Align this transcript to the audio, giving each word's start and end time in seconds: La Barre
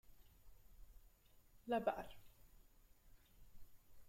La 1.67 1.79
Barre 1.79 2.17